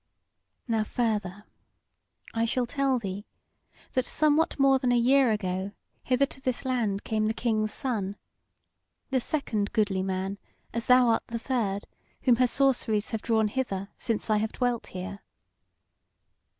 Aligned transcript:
"Now 0.67 0.83
further, 0.83 1.43
I 2.33 2.43
shall 2.45 2.65
tell 2.65 2.97
thee 2.97 3.27
that 3.93 4.03
somewhat 4.03 4.57
more 4.57 4.79
than 4.79 4.91
a 4.91 4.97
year 4.97 5.29
ago 5.29 5.73
hither 6.03 6.25
to 6.25 6.41
this 6.41 6.65
land 6.65 7.03
came 7.03 7.27
the 7.27 7.35
King's 7.35 7.71
Son, 7.71 8.15
the 9.11 9.21
second 9.21 9.71
goodly 9.73 10.01
man, 10.01 10.39
as 10.73 10.87
thou 10.87 11.09
art 11.09 11.23
the 11.27 11.37
third, 11.37 11.85
whom 12.23 12.37
her 12.37 12.47
sorceries 12.47 13.11
have 13.11 13.21
drawn 13.21 13.47
hither 13.47 13.89
since 13.95 14.27
I 14.31 14.37
have 14.37 14.53
dwelt 14.53 14.87
here. 14.87 15.19